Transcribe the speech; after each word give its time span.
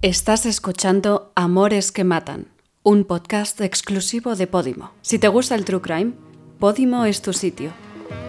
Estás 0.00 0.46
escuchando 0.46 1.32
Amores 1.34 1.90
que 1.90 2.04
Matan, 2.04 2.46
un 2.84 3.04
podcast 3.04 3.60
exclusivo 3.60 4.36
de 4.36 4.46
Podimo. 4.46 4.92
Si 5.02 5.18
te 5.18 5.26
gusta 5.26 5.56
el 5.56 5.64
True 5.64 5.80
Crime, 5.80 6.12
Podimo 6.60 7.04
es 7.04 7.20
tu 7.20 7.32
sitio. 7.32 7.72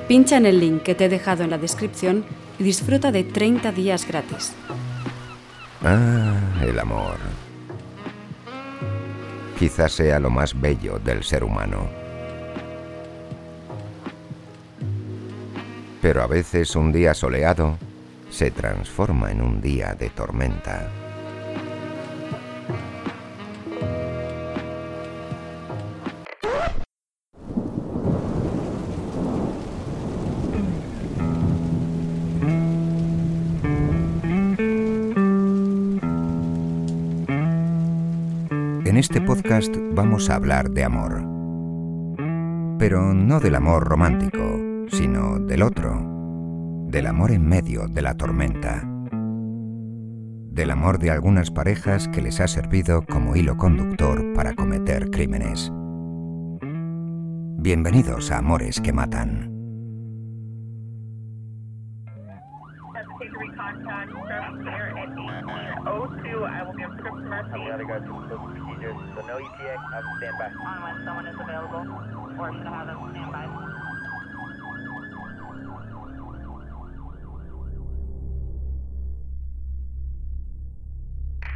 Pincha 0.07 0.37
en 0.37 0.47
el 0.47 0.59
link 0.59 0.81
que 0.81 0.95
te 0.95 1.05
he 1.05 1.09
dejado 1.09 1.43
en 1.43 1.51
la 1.51 1.59
descripción 1.59 2.25
y 2.57 2.63
disfruta 2.63 3.11
de 3.11 3.23
30 3.23 3.71
días 3.71 4.07
gratis. 4.07 4.53
Ah, 5.83 6.39
el 6.63 6.79
amor. 6.79 7.17
Quizás 9.59 9.91
sea 9.91 10.19
lo 10.19 10.31
más 10.31 10.59
bello 10.59 10.97
del 10.97 11.23
ser 11.23 11.43
humano. 11.43 11.87
Pero 16.01 16.23
a 16.23 16.27
veces 16.27 16.75
un 16.75 16.91
día 16.91 17.13
soleado 17.13 17.77
se 18.31 18.49
transforma 18.49 19.29
en 19.29 19.43
un 19.43 19.61
día 19.61 19.93
de 19.93 20.09
tormenta. 20.09 20.98
Este 38.99 39.21
podcast 39.21 39.73
vamos 39.93 40.29
a 40.29 40.35
hablar 40.35 40.71
de 40.71 40.83
amor. 40.83 41.23
Pero 42.77 43.13
no 43.13 43.39
del 43.39 43.55
amor 43.55 43.87
romántico, 43.87 44.59
sino 44.89 45.39
del 45.39 45.61
otro. 45.61 46.85
Del 46.89 47.07
amor 47.07 47.31
en 47.31 47.47
medio 47.47 47.87
de 47.87 48.01
la 48.01 48.15
tormenta. 48.15 48.83
Del 50.51 50.69
amor 50.69 50.99
de 50.99 51.11
algunas 51.11 51.49
parejas 51.49 52.09
que 52.09 52.21
les 52.21 52.41
ha 52.41 52.47
servido 52.49 53.01
como 53.05 53.37
hilo 53.37 53.55
conductor 53.55 54.33
para 54.33 54.53
cometer 54.53 55.09
crímenes. 55.09 55.71
Bienvenidos 57.57 58.31
a 58.31 58.39
Amores 58.39 58.81
que 58.81 58.91
Matan. 58.91 59.59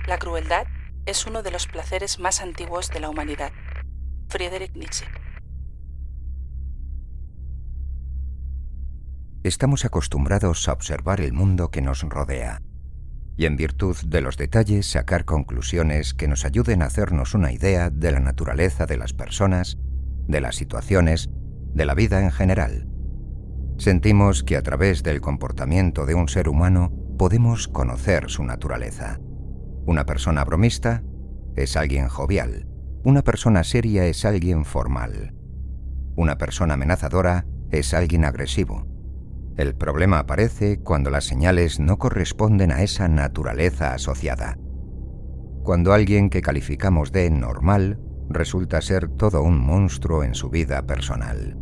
La 0.08 0.18
crueldad 0.18 0.68
es 1.06 1.26
uno 1.26 1.44
de 1.44 1.52
los 1.52 1.68
placeres 1.68 2.20
más 2.20 2.42
antiguos 2.42 2.90
de 2.90 3.00
la 3.00 3.10
humanidad. 3.10 3.52
Friedrich 4.28 4.76
Nietzsche. 4.76 5.06
Estamos 9.44 9.86
acostumbrados 9.86 10.68
a 10.68 10.74
observar 10.74 11.22
el 11.22 11.32
mundo 11.32 11.72
que 11.72 11.82
nos 11.82 12.02
rodea 12.02 12.60
y 13.36 13.46
en 13.46 13.56
virtud 13.56 13.96
de 14.06 14.22
los 14.22 14.38
detalles 14.38 14.86
sacar 14.90 15.26
conclusiones 15.26 16.14
que 16.14 16.28
nos 16.28 16.46
ayuden 16.46 16.82
a 16.82 16.86
hacernos 16.86 17.34
una 17.34 17.52
idea 17.52 17.90
de 17.90 18.12
la 18.12 18.20
naturaleza 18.20 18.86
de 18.86 18.98
las 18.98 19.14
personas, 19.14 19.78
de 20.28 20.42
las 20.42 20.56
situaciones, 20.56 21.30
de 21.74 21.86
la 21.86 21.96
vida 21.96 22.22
en 22.22 22.32
general. 22.32 22.88
Sentimos 23.78 24.44
que 24.44 24.56
a 24.56 24.62
través 24.62 25.04
del 25.04 25.20
comportamiento 25.20 26.06
de 26.06 26.14
un 26.14 26.30
ser 26.30 26.48
humano 26.48 26.94
podemos 27.18 27.68
conocer 27.68 28.30
su 28.30 28.44
naturaleza. 28.44 29.20
Una 29.86 30.06
persona 30.06 30.44
bromista 30.44 31.04
es 31.56 31.76
alguien 31.76 32.08
jovial. 32.08 32.68
Una 33.04 33.24
persona 33.24 33.64
seria 33.64 34.06
es 34.06 34.26
alguien 34.26 34.64
formal. 34.64 35.34
Una 36.16 36.38
persona 36.38 36.76
amenazadora 36.76 37.46
es 37.72 37.94
alguien 37.94 38.24
agresivo. 38.24 38.93
El 39.56 39.76
problema 39.76 40.20
aparece 40.20 40.80
cuando 40.80 41.12
las 41.12 41.26
señales 41.26 41.80
no 41.80 41.98
corresponden 41.98 42.72
a 42.72 42.82
esa 42.82 43.08
naturaleza 43.08 43.94
asociada. 43.94 44.58
Cuando 45.64 45.94
alguien 45.94 46.30
que 46.30 46.42
calificamos 46.42 47.12
de 47.12 47.30
normal 47.30 48.00
resulta 48.30 48.82
ser 48.82 49.10
todo 49.10 49.44
un 49.44 49.60
monstruo 49.60 50.24
en 50.24 50.34
su 50.34 50.50
vida 50.50 50.82
personal. 50.88 51.58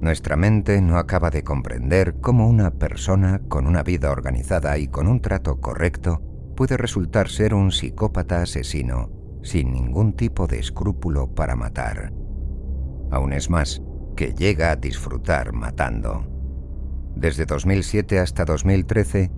Nuestra 0.00 0.36
mente 0.36 0.80
no 0.80 0.98
acaba 0.98 1.30
de 1.30 1.42
comprender 1.42 2.16
cómo 2.20 2.46
una 2.46 2.70
persona 2.70 3.40
con 3.48 3.66
una 3.66 3.82
vida 3.82 4.10
organizada 4.10 4.78
y 4.78 4.86
con 4.86 5.08
un 5.08 5.20
trato 5.20 5.60
correcto 5.60 6.22
puede 6.56 6.76
resultar 6.76 7.28
ser 7.28 7.54
un 7.54 7.72
psicópata 7.72 8.42
asesino 8.42 9.10
sin 9.42 9.72
ningún 9.72 10.14
tipo 10.14 10.46
de 10.46 10.58
escrúpulo 10.58 11.34
para 11.34 11.56
matar. 11.56 12.12
Aún 13.10 13.32
es 13.32 13.50
más, 13.50 13.82
que 14.16 14.32
llega 14.32 14.70
a 14.70 14.76
disfrutar 14.76 15.52
matando. 15.52 16.33
Desde 17.16 17.46
2007 17.46 18.18
hasta 18.18 18.44
2013, 18.44 19.30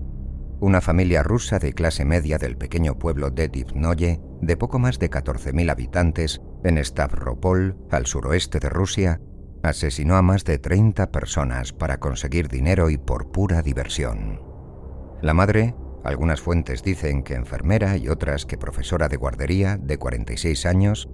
una 0.60 0.80
familia 0.80 1.22
rusa 1.22 1.58
de 1.58 1.74
clase 1.74 2.04
media 2.04 2.38
del 2.38 2.56
pequeño 2.56 2.98
pueblo 2.98 3.30
de 3.30 3.48
Divnoye, 3.48 4.20
de 4.40 4.56
poco 4.56 4.78
más 4.78 4.98
de 4.98 5.10
14.000 5.10 5.70
habitantes, 5.70 6.40
en 6.64 6.82
Stavropol, 6.82 7.76
al 7.90 8.06
suroeste 8.06 8.58
de 8.58 8.70
Rusia, 8.70 9.20
asesinó 9.62 10.16
a 10.16 10.22
más 10.22 10.44
de 10.44 10.58
30 10.58 11.10
personas 11.12 11.72
para 11.72 11.98
conseguir 11.98 12.48
dinero 12.48 12.88
y 12.88 12.96
por 12.96 13.30
pura 13.30 13.60
diversión. 13.62 14.40
La 15.20 15.34
madre, 15.34 15.74
algunas 16.04 16.40
fuentes 16.40 16.82
dicen 16.82 17.22
que 17.22 17.34
enfermera 17.34 17.96
y 17.96 18.08
otras 18.08 18.46
que 18.46 18.56
profesora 18.56 19.08
de 19.08 19.16
guardería 19.16 19.76
de 19.76 19.98
46 19.98 20.64
años, 20.66 21.08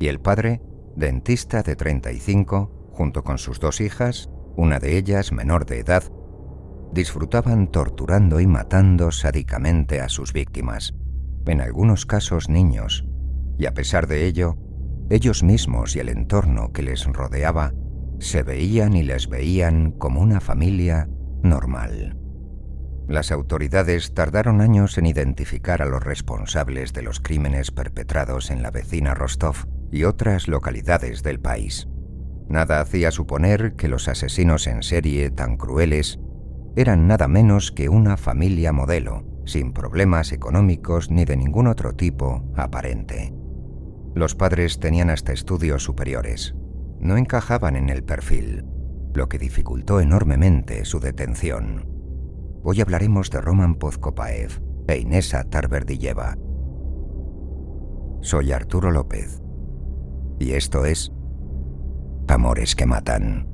y 0.00 0.08
el 0.08 0.20
padre, 0.20 0.62
dentista 0.96 1.62
de 1.62 1.76
35, 1.76 2.90
junto 2.92 3.22
con 3.22 3.38
sus 3.38 3.60
dos 3.60 3.80
hijas, 3.80 4.30
una 4.58 4.80
de 4.80 4.98
ellas 4.98 5.30
menor 5.30 5.66
de 5.66 5.78
edad, 5.78 6.02
disfrutaban 6.92 7.68
torturando 7.68 8.40
y 8.40 8.48
matando 8.48 9.12
sádicamente 9.12 10.00
a 10.00 10.08
sus 10.08 10.32
víctimas, 10.32 10.94
en 11.46 11.60
algunos 11.60 12.06
casos 12.06 12.48
niños, 12.48 13.06
y 13.56 13.66
a 13.66 13.72
pesar 13.72 14.08
de 14.08 14.26
ello, 14.26 14.58
ellos 15.10 15.44
mismos 15.44 15.94
y 15.94 16.00
el 16.00 16.08
entorno 16.08 16.72
que 16.72 16.82
les 16.82 17.04
rodeaba 17.06 17.72
se 18.18 18.42
veían 18.42 18.94
y 18.94 19.04
les 19.04 19.28
veían 19.28 19.92
como 19.92 20.20
una 20.20 20.40
familia 20.40 21.08
normal. 21.44 22.18
Las 23.06 23.30
autoridades 23.30 24.12
tardaron 24.12 24.60
años 24.60 24.98
en 24.98 25.06
identificar 25.06 25.82
a 25.82 25.86
los 25.86 26.02
responsables 26.02 26.92
de 26.92 27.02
los 27.02 27.20
crímenes 27.20 27.70
perpetrados 27.70 28.50
en 28.50 28.64
la 28.64 28.72
vecina 28.72 29.14
Rostov 29.14 29.68
y 29.92 30.02
otras 30.02 30.48
localidades 30.48 31.22
del 31.22 31.38
país. 31.38 31.86
Nada 32.48 32.80
hacía 32.80 33.10
suponer 33.10 33.74
que 33.74 33.88
los 33.88 34.08
asesinos 34.08 34.66
en 34.66 34.82
serie 34.82 35.30
tan 35.30 35.56
crueles 35.56 36.18
eran 36.76 37.06
nada 37.06 37.28
menos 37.28 37.72
que 37.72 37.88
una 37.88 38.16
familia 38.16 38.72
modelo, 38.72 39.24
sin 39.44 39.72
problemas 39.72 40.32
económicos 40.32 41.10
ni 41.10 41.24
de 41.24 41.36
ningún 41.36 41.66
otro 41.66 41.94
tipo 41.94 42.44
aparente. 42.56 43.34
Los 44.14 44.34
padres 44.34 44.80
tenían 44.80 45.10
hasta 45.10 45.32
estudios 45.32 45.82
superiores. 45.82 46.54
No 47.00 47.16
encajaban 47.16 47.76
en 47.76 47.90
el 47.90 48.02
perfil, 48.02 48.64
lo 49.14 49.28
que 49.28 49.38
dificultó 49.38 50.00
enormemente 50.00 50.84
su 50.84 51.00
detención. 51.00 51.86
Hoy 52.62 52.80
hablaremos 52.80 53.30
de 53.30 53.40
Roman 53.40 53.74
Pozkopaev 53.74 54.60
e 54.88 54.98
Inesa 54.98 55.44
Tarberdilleva. 55.44 56.36
Soy 58.20 58.52
Arturo 58.52 58.90
López 58.90 59.42
y 60.38 60.52
esto 60.52 60.84
es 60.84 61.12
Amores 62.27 62.75
que 62.75 62.85
matan. 62.85 63.45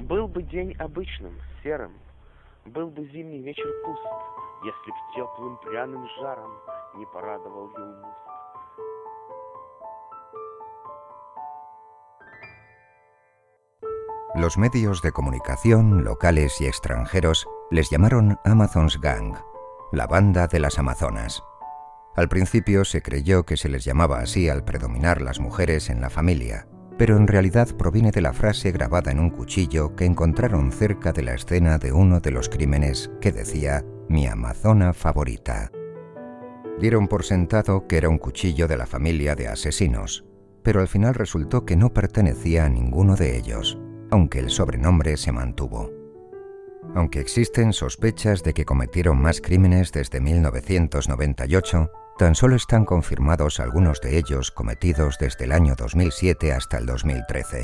Был 0.00 0.28
бы 0.28 0.42
день 0.42 0.72
обычным, 0.78 1.34
серым, 1.62 1.92
Был 2.66 2.90
бы 2.90 3.08
зимний 3.12 3.42
вечер 3.42 3.66
пуст, 3.84 4.02
Если 4.64 4.90
б 4.90 4.96
теплым 5.14 5.56
пряным 5.58 6.06
жаром 6.20 6.52
Не 6.94 7.06
порадовал 7.06 7.70
Юлмуст. 7.76 8.26
Los 14.36 14.58
medios 14.58 15.00
de 15.00 15.12
comunicación, 15.12 16.04
locales 16.04 16.60
y 16.60 16.66
extranjeros, 16.66 17.48
les 17.70 17.88
llamaron 17.88 18.38
Amazon's 18.44 19.00
Gang, 19.00 19.34
la 19.92 20.06
banda 20.06 20.46
de 20.46 20.60
las 20.60 20.78
Amazonas. 20.78 21.42
Al 22.15 22.27
principio 22.27 22.83
se 22.83 23.01
creyó 23.01 23.43
que 23.43 23.55
se 23.55 23.69
les 23.69 23.85
llamaba 23.85 24.19
así 24.19 24.49
al 24.49 24.65
predominar 24.65 25.21
las 25.21 25.39
mujeres 25.39 25.89
en 25.89 26.01
la 26.01 26.09
familia, 26.09 26.67
pero 26.97 27.15
en 27.15 27.27
realidad 27.27 27.69
proviene 27.77 28.11
de 28.11 28.21
la 28.21 28.33
frase 28.33 28.71
grabada 28.71 29.11
en 29.11 29.19
un 29.19 29.29
cuchillo 29.29 29.95
que 29.95 30.05
encontraron 30.05 30.71
cerca 30.71 31.13
de 31.13 31.23
la 31.23 31.33
escena 31.33 31.77
de 31.77 31.93
uno 31.93 32.19
de 32.19 32.31
los 32.31 32.49
crímenes 32.49 33.09
que 33.21 33.31
decía 33.31 33.85
mi 34.09 34.27
amazona 34.27 34.93
favorita. 34.93 35.71
Dieron 36.79 37.07
por 37.07 37.23
sentado 37.23 37.87
que 37.87 37.97
era 37.97 38.09
un 38.09 38.17
cuchillo 38.17 38.67
de 38.67 38.77
la 38.77 38.87
familia 38.87 39.35
de 39.35 39.47
asesinos, 39.47 40.25
pero 40.63 40.81
al 40.81 40.87
final 40.89 41.15
resultó 41.15 41.65
que 41.65 41.77
no 41.77 41.93
pertenecía 41.93 42.65
a 42.65 42.69
ninguno 42.69 43.15
de 43.15 43.37
ellos, 43.37 43.79
aunque 44.11 44.39
el 44.39 44.49
sobrenombre 44.49 45.15
se 45.15 45.31
mantuvo. 45.31 46.00
Aunque 46.95 47.19
existen 47.19 47.73
sospechas 47.73 48.43
de 48.43 48.53
que 48.53 48.65
cometieron 48.65 49.21
más 49.21 49.39
crímenes 49.39 49.91
desde 49.91 50.19
1998, 50.19 51.91
tan 52.17 52.35
solo 52.35 52.55
están 52.55 52.85
confirmados 52.85 53.59
algunos 53.59 54.01
de 54.01 54.17
ellos 54.17 54.51
cometidos 54.51 55.17
desde 55.19 55.45
el 55.45 55.51
año 55.51 55.75
2007 55.75 56.51
hasta 56.53 56.77
el 56.77 56.85
2013. 56.85 57.63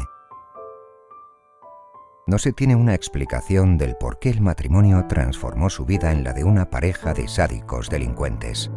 No 2.27 2.37
se 2.37 2.51
tiene 2.51 2.75
una 2.75 2.93
explicación 2.93 3.77
del 3.77 3.95
por 3.95 4.19
qué 4.19 4.29
el 4.29 4.41
matrimonio 4.41 5.05
transformó 5.07 5.69
su 5.69 5.85
vida 5.85 6.11
en 6.11 6.23
la 6.23 6.33
de 6.33 6.43
una 6.43 6.69
pareja 6.69 7.13
de 7.13 7.27
sádicos 7.27 7.89
delincuentes. 7.89 8.69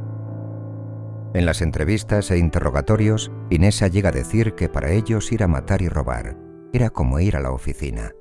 En 1.35 1.47
las 1.47 1.61
entrevistas 1.61 2.31
e 2.31 2.39
interrogatorios, 2.39 3.31
Inesa 3.51 3.89
llega 3.89 4.11
a 4.11 4.13
decir 4.13 4.55
que 4.55 4.69
para 4.69 4.91
ellos 4.91 5.31
ir 5.33 5.43
a 5.43 5.49
matar 5.49 5.83
y 5.83 5.89
robar 5.89 6.37
era 6.73 6.91
como 6.91 7.19
ir 7.19 7.37
a 7.37 7.41
la 7.41 7.51
oficina, 7.51 8.13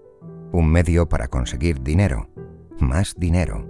un 0.51 0.69
medio 0.71 1.07
para 1.09 1.27
conseguir 1.27 1.81
dinero, 1.81 2.29
más 2.79 3.15
dinero. 3.17 3.67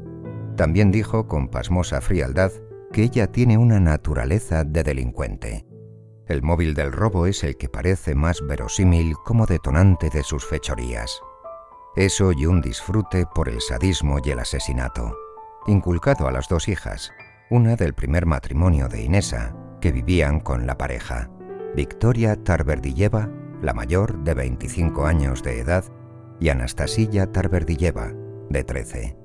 También 0.55 0.91
dijo 0.91 1.27
con 1.27 1.47
pasmosa 1.47 2.01
frialdad 2.01 2.51
que 2.91 3.03
ella 3.03 3.31
tiene 3.31 3.57
una 3.57 3.79
naturaleza 3.79 4.63
de 4.63 4.83
delincuente. 4.83 5.65
El 6.27 6.43
móvil 6.43 6.73
del 6.75 6.91
robo 6.91 7.25
es 7.25 7.43
el 7.43 7.57
que 7.57 7.69
parece 7.69 8.15
más 8.15 8.41
verosímil 8.45 9.15
como 9.25 9.45
detonante 9.45 10.09
de 10.09 10.23
sus 10.23 10.45
fechorías. 10.45 11.21
Eso 11.95 12.31
y 12.31 12.45
un 12.45 12.61
disfrute 12.61 13.25
por 13.33 13.49
el 13.49 13.61
sadismo 13.61 14.17
y 14.23 14.29
el 14.29 14.39
asesinato, 14.39 15.17
inculcado 15.65 16.27
a 16.27 16.31
las 16.31 16.47
dos 16.47 16.67
hijas, 16.67 17.11
una 17.49 17.75
del 17.75 17.93
primer 17.93 18.25
matrimonio 18.25 18.87
de 18.87 19.01
Inesa, 19.01 19.55
que 19.81 19.91
vivían 19.91 20.39
con 20.39 20.67
la 20.67 20.77
pareja, 20.77 21.31
Victoria 21.75 22.35
Tarberdilleva, 22.35 23.29
la 23.61 23.73
mayor 23.73 24.19
de 24.23 24.33
25 24.33 25.05
años 25.05 25.41
de 25.41 25.59
edad, 25.59 25.83
y 26.39 26.49
Anastasia 26.49 27.31
Tarberdilleva, 27.31 28.13
de 28.49 28.63
13. 28.63 29.17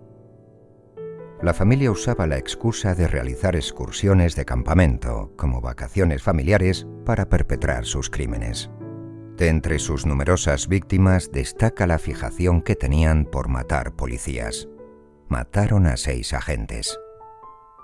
La 1.42 1.52
familia 1.52 1.90
usaba 1.90 2.26
la 2.26 2.38
excusa 2.38 2.94
de 2.94 3.06
realizar 3.06 3.54
excursiones 3.54 4.34
de 4.34 4.44
campamento, 4.44 5.32
como 5.36 5.60
vacaciones 5.60 6.22
familiares, 6.22 6.86
para 7.04 7.28
perpetrar 7.28 7.84
sus 7.84 8.10
crímenes. 8.10 8.70
De 9.36 9.48
entre 9.48 9.78
sus 9.78 10.06
numerosas 10.06 10.68
víctimas 10.68 11.32
destaca 11.32 11.86
la 11.86 11.98
fijación 11.98 12.62
que 12.62 12.76
tenían 12.76 13.26
por 13.26 13.48
matar 13.48 13.94
policías. 13.94 14.68
Mataron 15.28 15.86
a 15.86 15.96
seis 15.96 16.32
agentes. 16.32 16.98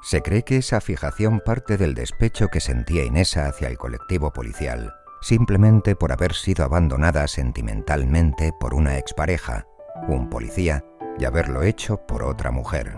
Se 0.03 0.23
cree 0.23 0.43
que 0.43 0.57
esa 0.57 0.81
fijación 0.81 1.43
parte 1.45 1.77
del 1.77 1.95
despecho 1.95 2.49
que 2.49 2.61
sentía 2.61 3.05
Inesa 3.05 3.47
hacia 3.47 3.69
el 3.69 3.77
colectivo 3.77 4.33
policial, 4.33 4.95
simplemente 5.21 5.97
por 5.97 6.13
haber 6.13 6.35
sido 6.35 6.65
abandonada 6.65 7.27
sentimentalmente 7.29 8.53
por 8.59 8.75
una 8.75 8.99
expareja, 8.99 9.67
un 10.09 10.29
policía, 10.29 10.85
y 11.19 11.25
haberlo 11.25 11.63
hecho 11.63 11.99
por 12.07 12.23
otra 12.23 12.51
mujer. 12.51 12.97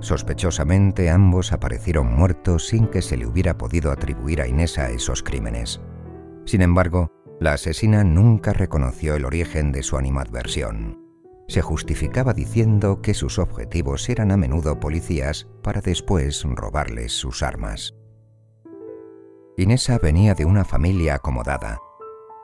Sospechosamente 0.00 1.08
ambos 1.08 1.52
aparecieron 1.52 2.14
muertos 2.14 2.66
sin 2.68 2.88
que 2.88 3.00
se 3.00 3.16
le 3.16 3.26
hubiera 3.26 3.56
podido 3.56 3.90
atribuir 3.90 4.42
a 4.42 4.46
Inesa 4.46 4.90
esos 4.90 5.22
crímenes. 5.22 5.80
Sin 6.44 6.60
embargo, 6.60 7.10
la 7.40 7.54
asesina 7.54 8.04
nunca 8.04 8.52
reconoció 8.52 9.14
el 9.14 9.24
origen 9.24 9.72
de 9.72 9.82
su 9.82 9.96
animadversión 9.96 11.04
se 11.46 11.60
justificaba 11.60 12.32
diciendo 12.32 13.02
que 13.02 13.14
sus 13.14 13.38
objetivos 13.38 14.08
eran 14.08 14.30
a 14.30 14.36
menudo 14.36 14.80
policías 14.80 15.46
para 15.62 15.80
después 15.80 16.42
robarles 16.42 17.12
sus 17.12 17.42
armas. 17.42 17.94
Inesa 19.56 19.98
venía 19.98 20.34
de 20.34 20.44
una 20.44 20.64
familia 20.64 21.14
acomodada. 21.14 21.80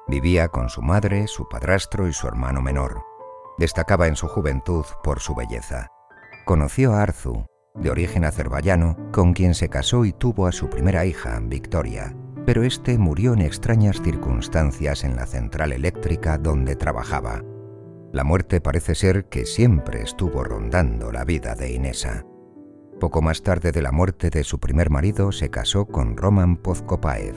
Vivía 0.06 0.46
con 0.46 0.68
su 0.68 0.80
madre, 0.80 1.26
su 1.26 1.48
padrastro 1.48 2.06
y 2.06 2.12
su 2.12 2.28
hermano 2.28 2.62
menor. 2.62 3.02
Destacaba 3.58 4.06
en 4.06 4.14
su 4.14 4.28
juventud 4.28 4.84
por 5.02 5.18
su 5.18 5.34
belleza. 5.34 5.88
Conoció 6.44 6.94
a 6.94 7.02
Arzu, 7.02 7.46
de 7.74 7.90
origen 7.90 8.24
azerbaiyano, 8.24 8.96
con 9.10 9.32
quien 9.32 9.54
se 9.54 9.68
casó 9.68 10.04
y 10.04 10.12
tuvo 10.12 10.46
a 10.46 10.52
su 10.52 10.70
primera 10.70 11.04
hija, 11.04 11.36
Victoria, 11.42 12.14
pero 12.46 12.62
este 12.62 12.96
murió 12.96 13.32
en 13.32 13.40
extrañas 13.40 14.00
circunstancias 14.00 15.02
en 15.02 15.16
la 15.16 15.26
central 15.26 15.72
eléctrica 15.72 16.38
donde 16.38 16.76
trabajaba. 16.76 17.42
La 18.12 18.22
muerte 18.22 18.60
parece 18.60 18.94
ser 18.94 19.24
que 19.24 19.46
siempre 19.46 20.02
estuvo 20.02 20.44
rondando 20.44 21.10
la 21.10 21.24
vida 21.24 21.56
de 21.56 21.72
Inesa. 21.72 22.24
Poco 23.00 23.22
más 23.22 23.42
tarde 23.42 23.72
de 23.72 23.80
la 23.80 23.92
muerte 23.92 24.28
de 24.28 24.44
su 24.44 24.60
primer 24.60 24.90
marido 24.90 25.32
se 25.32 25.48
casó 25.48 25.86
con 25.86 26.18
Roman 26.18 26.58
Pozkopaev. 26.58 27.34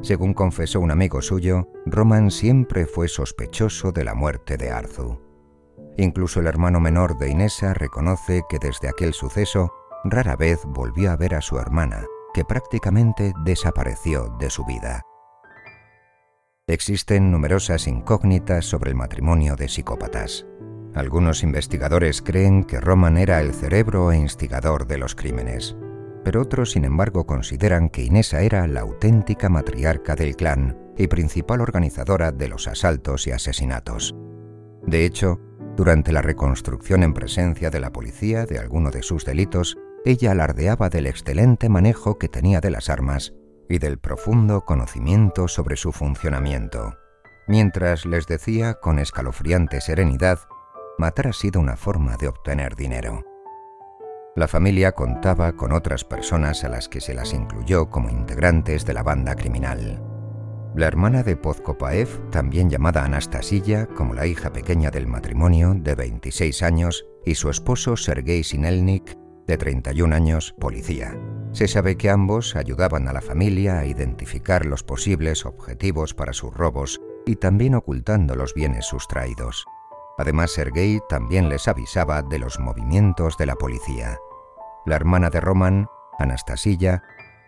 Según 0.00 0.32
confesó 0.32 0.80
un 0.80 0.90
amigo 0.90 1.20
suyo, 1.20 1.68
Roman 1.84 2.30
siempre 2.30 2.86
fue 2.86 3.06
sospechoso 3.06 3.92
de 3.92 4.04
la 4.04 4.14
muerte 4.14 4.56
de 4.56 4.70
Arzu. 4.70 5.20
Incluso 5.98 6.40
el 6.40 6.46
hermano 6.46 6.80
menor 6.80 7.18
de 7.18 7.28
Inesa 7.28 7.74
reconoce 7.74 8.40
que 8.48 8.58
desde 8.58 8.88
aquel 8.88 9.12
suceso 9.12 9.70
rara 10.02 10.34
vez 10.34 10.60
volvió 10.64 11.10
a 11.10 11.16
ver 11.16 11.34
a 11.34 11.42
su 11.42 11.58
hermana, 11.58 12.06
que 12.32 12.46
prácticamente 12.46 13.34
desapareció 13.44 14.34
de 14.38 14.48
su 14.48 14.64
vida. 14.64 15.02
Existen 16.66 17.30
numerosas 17.30 17.86
incógnitas 17.86 18.64
sobre 18.64 18.90
el 18.90 18.96
matrimonio 18.96 19.56
de 19.56 19.68
psicópatas. 19.68 20.46
Algunos 20.94 21.44
investigadores 21.44 22.20
creen 22.20 22.64
que 22.64 22.80
Roman 22.80 23.16
era 23.16 23.40
el 23.40 23.54
cerebro 23.54 24.10
e 24.10 24.18
instigador 24.18 24.86
de 24.86 24.98
los 24.98 25.14
crímenes, 25.14 25.76
pero 26.24 26.42
otros, 26.42 26.72
sin 26.72 26.84
embargo, 26.84 27.26
consideran 27.26 27.88
que 27.88 28.02
Inesa 28.02 28.42
era 28.42 28.66
la 28.66 28.80
auténtica 28.80 29.48
matriarca 29.48 30.16
del 30.16 30.36
clan 30.36 30.76
y 30.96 31.06
principal 31.06 31.60
organizadora 31.60 32.32
de 32.32 32.48
los 32.48 32.66
asaltos 32.66 33.26
y 33.26 33.30
asesinatos. 33.30 34.14
De 34.82 35.04
hecho, 35.04 35.40
durante 35.76 36.12
la 36.12 36.22
reconstrucción 36.22 37.04
en 37.04 37.14
presencia 37.14 37.70
de 37.70 37.80
la 37.80 37.92
policía 37.92 38.44
de 38.44 38.58
alguno 38.58 38.90
de 38.90 39.02
sus 39.02 39.24
delitos, 39.24 39.78
ella 40.04 40.32
alardeaba 40.32 40.88
del 40.88 41.06
excelente 41.06 41.68
manejo 41.68 42.18
que 42.18 42.28
tenía 42.28 42.60
de 42.60 42.70
las 42.70 42.90
armas 42.90 43.32
y 43.68 43.78
del 43.78 43.98
profundo 43.98 44.64
conocimiento 44.64 45.46
sobre 45.46 45.76
su 45.76 45.92
funcionamiento, 45.92 46.96
mientras 47.46 48.04
les 48.06 48.26
decía 48.26 48.74
con 48.74 48.98
escalofriante 48.98 49.80
serenidad, 49.80 50.40
matar 50.98 51.28
ha 51.28 51.32
sido 51.32 51.60
una 51.60 51.76
forma 51.76 52.16
de 52.16 52.28
obtener 52.28 52.76
dinero. 52.76 53.24
La 54.36 54.46
familia 54.46 54.92
contaba 54.92 55.52
con 55.52 55.72
otras 55.72 56.04
personas 56.04 56.62
a 56.64 56.68
las 56.68 56.88
que 56.88 57.00
se 57.00 57.14
las 57.14 57.34
incluyó 57.34 57.90
como 57.90 58.10
integrantes 58.10 58.86
de 58.86 58.94
la 58.94 59.02
banda 59.02 59.34
criminal. 59.34 60.00
La 60.76 60.86
hermana 60.86 61.24
de 61.24 61.36
Pozkopaev, 61.36 62.30
también 62.30 62.70
llamada 62.70 63.04
Anastasia, 63.04 63.86
como 63.86 64.14
la 64.14 64.26
hija 64.26 64.52
pequeña 64.52 64.92
del 64.92 65.08
matrimonio, 65.08 65.74
de 65.74 65.96
26 65.96 66.62
años, 66.62 67.06
y 67.24 67.34
su 67.34 67.50
esposo 67.50 67.96
Sergei 67.96 68.44
Sinelnik, 68.44 69.18
de 69.48 69.56
31 69.56 70.14
años, 70.14 70.54
policía. 70.60 71.18
Se 71.50 71.66
sabe 71.66 71.96
que 71.96 72.08
ambos 72.08 72.54
ayudaban 72.54 73.08
a 73.08 73.12
la 73.12 73.20
familia 73.20 73.80
a 73.80 73.86
identificar 73.86 74.64
los 74.64 74.84
posibles 74.84 75.44
objetivos 75.44 76.14
para 76.14 76.32
sus 76.32 76.54
robos 76.54 77.00
y 77.26 77.34
también 77.36 77.74
ocultando 77.74 78.36
los 78.36 78.54
bienes 78.54 78.86
sustraídos. 78.86 79.66
Además, 80.20 80.50
Sergei 80.50 81.00
también 81.08 81.48
les 81.48 81.66
avisaba 81.66 82.20
de 82.20 82.38
los 82.38 82.60
movimientos 82.60 83.38
de 83.38 83.46
la 83.46 83.54
policía. 83.54 84.18
La 84.84 84.96
hermana 84.96 85.30
de 85.30 85.40
Roman, 85.40 85.88
Anastasia, 86.18 87.02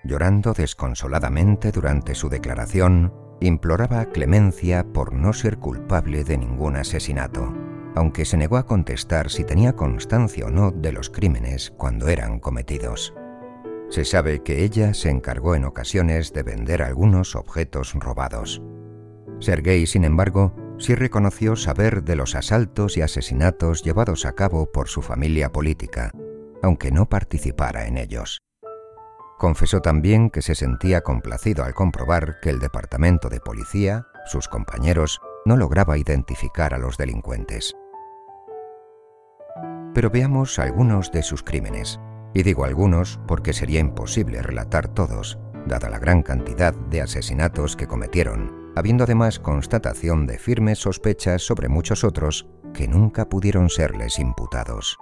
llorando 0.05 0.55
desconsoladamente 0.55 1.71
durante 1.71 2.15
su 2.15 2.31
declaración, 2.31 3.13
imploraba 3.41 4.07
clemencia 4.07 4.85
por 4.85 5.13
no 5.13 5.35
ser 5.35 5.59
culpable 5.59 6.25
de 6.25 6.39
ningún 6.39 6.77
asesinato, 6.77 7.53
aunque 7.95 8.25
se 8.25 8.39
negó 8.39 8.57
a 8.57 8.65
contestar 8.65 9.29
si 9.29 9.45
tenía 9.45 9.75
constancia 9.75 10.47
o 10.47 10.51
no 10.51 10.71
de 10.71 10.93
los 10.93 11.11
crímenes 11.11 11.73
cuando 11.77 12.09
eran 12.09 12.41
cometidos. 12.41 13.13
Se 13.91 14.07
sabe 14.07 14.43
que 14.43 14.65
ella 14.65 14.95
se 14.95 15.11
encargó 15.11 15.57
en 15.57 15.67
ocasiones 15.67 16.33
de 16.33 16.43
vender 16.43 16.83
algunos 16.83 17.37
objetos 17.37 17.93
robados. 17.93 18.63
Sergei, 19.41 19.87
sin 19.87 20.05
embargo, 20.05 20.55
sí 20.83 20.95
reconoció 20.95 21.55
saber 21.55 22.03
de 22.03 22.17
los 22.17 22.35
asaltos 22.35 22.97
y 22.97 23.03
asesinatos 23.03 23.83
llevados 23.83 24.27
a 24.27 24.33
cabo 24.33 24.71
por 24.73 24.89
su 24.89 25.01
familia 25.01 25.53
política, 25.53 26.11
aunque 26.63 26.91
no 26.91 27.09
participara 27.09 27.87
en 27.87 27.99
ellos. 27.99 28.43
Confesó 29.39 29.81
también 29.81 30.29
que 30.31 30.43
se 30.43 30.55
sentía 30.55 31.03
complacido 31.03 31.65
al 31.65 31.75
comprobar 31.75 32.41
que 32.41 32.51
el 32.51 32.59
departamento 32.59 33.29
de 33.29 33.41
policía, 33.41 34.07
sus 34.27 34.49
compañeros, 34.49 35.21
no 35.45 35.57
lograba 35.57 35.99
identificar 35.99 36.75
a 36.75 36.79
los 36.79 36.97
delincuentes. 36.97 37.75
Pero 39.95 40.11
veamos 40.11 40.59
algunos 40.59 41.13
de 41.13 41.23
sus 41.23 41.43
crímenes. 41.43 42.01
Y 42.35 42.45
digo 42.45 42.65
algunos 42.65 43.21
porque 43.29 43.53
sería 43.53 43.81
imposible 43.81 44.43
relatar 44.43 44.89
todos, 44.89 45.39
dada 45.67 45.91
la 45.91 45.99
gran 45.99 46.23
cantidad 46.23 46.73
de 46.73 47.03
asesinatos 47.03 47.77
que 47.77 47.87
cometieron, 47.87 48.62
habiendo 48.75 49.05
además 49.05 49.39
constatación 49.39 50.27
de 50.27 50.39
firmes 50.39 50.79
sospechas 50.79 51.43
sobre 51.43 51.69
muchos 51.69 52.05
otros 52.05 52.47
que 52.73 52.89
nunca 52.89 53.29
pudieron 53.29 53.69
serles 53.69 54.19
imputados. 54.19 54.99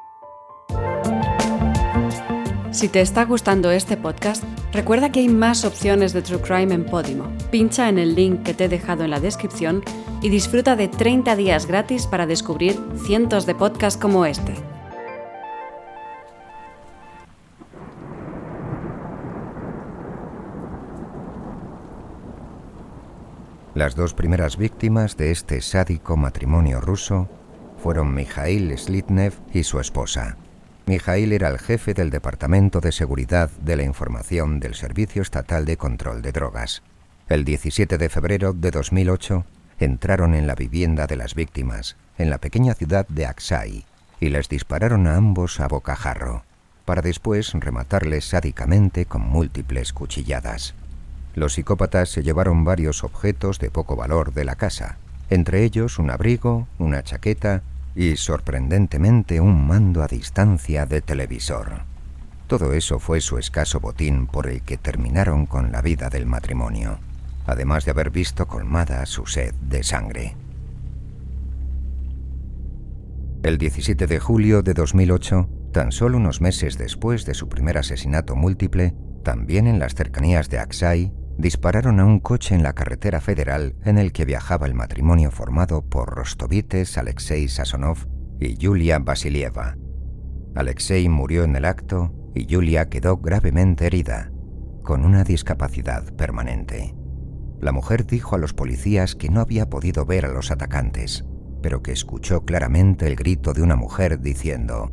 Si 2.73 2.89
te 2.89 3.00
está 3.00 3.25
gustando 3.25 3.73
este 3.73 3.97
podcast, 3.97 4.45
recuerda 4.73 5.11
que 5.11 5.21
hay 5.21 5.29
más 5.29 5.65
opciones 5.65 6.12
de 6.12 6.23
True 6.23 6.41
Crime 6.41 6.73
en 6.73 6.87
Podimo. 6.87 7.27
Pincha 7.50 7.89
en 7.89 7.99
el 7.99 8.15
link 8.15 8.45
que 8.45 8.55
te 8.55 8.67
he 8.67 8.69
dejado 8.69 9.03
en 9.03 9.11
la 9.11 9.19
descripción 9.19 9.83
y 10.23 10.29
disfruta 10.29 10.77
de 10.77 10.87
30 10.87 11.35
días 11.35 11.67
gratis 11.67 12.07
para 12.07 12.27
descubrir 12.27 12.79
cientos 13.05 13.45
de 13.45 13.57
podcasts 13.57 14.00
como 14.00 14.25
este. 14.25 14.70
Las 23.81 23.95
dos 23.95 24.13
primeras 24.13 24.59
víctimas 24.59 25.17
de 25.17 25.31
este 25.31 25.63
sádico 25.63 26.19
matrimonio 26.19 26.83
ruso 26.83 27.31
fueron 27.83 28.13
Mikhail 28.13 28.77
Slitnev 28.77 29.33
y 29.55 29.63
su 29.63 29.81
esposa. 29.81 30.37
Mikhail 30.85 31.33
era 31.33 31.49
el 31.49 31.59
jefe 31.59 31.95
del 31.95 32.11
Departamento 32.11 32.83
de 32.83 32.93
Seguridad 32.93 33.49
de 33.63 33.77
la 33.77 33.85
Información 33.85 34.61
del 34.61 34.75
Servicio 34.75 35.23
Estatal 35.23 35.65
de 35.65 35.79
Control 35.79 36.21
de 36.21 36.31
Drogas. 36.31 36.83
El 37.27 37.47
17 37.47 37.97
de 37.97 38.11
febrero 38.11 38.53
de 38.53 38.71
2008 38.71 39.47
entraron 39.79 40.35
en 40.35 40.47
la 40.47 40.57
vivienda 40.57 41.07
de 41.07 41.17
las 41.17 41.35
víctimas, 41.35 41.97
en 42.19 42.29
la 42.29 42.37
pequeña 42.37 42.75
ciudad 42.75 43.09
de 43.09 43.25
Aksai, 43.25 43.87
y 44.21 44.29
les 44.29 44.51
dispararon 44.51 45.07
a 45.07 45.17
ambos 45.17 45.59
a 45.59 45.69
bocajarro, 45.69 46.45
para 46.85 47.01
después 47.01 47.55
rematarles 47.55 48.27
sádicamente 48.27 49.07
con 49.07 49.23
múltiples 49.23 49.95
cuchilladas. 49.95 50.75
Los 51.35 51.55
psicópatas 51.55 52.09
se 52.09 52.23
llevaron 52.23 52.65
varios 52.65 53.05
objetos 53.05 53.59
de 53.59 53.71
poco 53.71 53.97
valor 53.97 54.35
de 54.35 54.45
la 54.45 54.57
casa, 54.57 54.99
entre 55.31 55.65
ellos 55.65 55.99
un 55.99 56.11
abrigo, 56.11 56.67
una 56.79 57.03
chaqueta 57.03 57.63
y, 57.95 58.17
sorprendentemente, 58.17 59.41
un 59.41 59.67
mando 59.67 60.03
a 60.03 60.09
distancia 60.09 60.87
de 60.87 61.01
televisor. 61.01 61.83
Todo 62.49 62.73
eso 62.73 62.99
fue 62.99 63.21
su 63.21 63.39
escaso 63.39 63.79
botín 63.79 64.27
por 64.27 64.49
el 64.49 64.63
que 64.63 64.77
terminaron 64.77 65.47
con 65.47 65.71
la 65.71 65.83
vida 65.83 66.11
del 66.11 66.27
matrimonio, 66.27 66.99
además 67.47 67.85
de 67.85 67.93
haber 67.93 68.11
visto 68.11 68.49
colmada 68.49 69.07
su 69.07 69.27
sed 69.27 69.55
de 69.55 69.85
sangre. 69.85 70.37
El 73.45 73.57
17 73.57 74.07
de 74.07 74.19
julio 74.19 74.63
de 74.63 74.75
2008, 74.75 75.49
tan 75.73 75.93
solo 75.93 76.17
unos 76.17 76.41
meses 76.41 76.77
después 76.77 77.25
de 77.25 77.35
su 77.35 77.49
primer 77.49 77.79
asesinato 77.79 78.35
múltiple, 78.35 78.95
también 79.23 79.67
en 79.67 79.79
las 79.79 79.95
cercanías 79.95 80.51
de 80.51 80.59
Aksai, 80.59 81.13
dispararon 81.41 82.01
a 82.01 82.05
un 82.05 82.21
coche 82.21 82.55
en 82.55 82.63
la 82.63 82.75
carretera 82.75 83.21
federal 83.21 83.75
en 83.85 83.99
el 83.99 84.13
que 84.13 84.25
viajaba 84.25 84.67
el 84.67 84.75
matrimonio 84.75 85.31
formado 85.31 85.83
por 85.83 86.15
Rostovites 86.15 86.99
Alexei 86.99 87.49
Sasonov 87.49 88.07
y 88.39 88.57
Yulia 88.57 88.99
Vasilieva. 88.99 89.77
Alexei 90.55 91.09
murió 91.09 91.45
en 91.45 91.57
el 91.57 91.65
acto 91.65 92.13
y 92.35 92.47
Yulia 92.47 92.89
quedó 92.89 93.17
gravemente 93.17 93.87
herida, 93.87 94.31
con 94.83 95.05
una 95.05 95.25
discapacidad 95.25 96.13
permanente. 96.15 96.95
La 97.61 97.73
mujer 97.73 98.07
dijo 98.07 98.37
a 98.37 98.39
los 98.39 98.55
policías 98.55 99.15
que 99.15 99.29
no 99.29 99.41
había 99.41 99.69
podido 99.69 100.07
ver 100.07 100.27
a 100.27 100.33
los 100.33 100.51
atacantes, 100.51 101.25
pero 101.63 101.83
que 101.83 101.93
escuchó 101.93 102.45
claramente 102.45 103.07
el 103.07 103.17
grito 103.17 103.53
de 103.53 103.63
una 103.63 103.77
mujer 103.77 104.21
diciendo, 104.21 104.91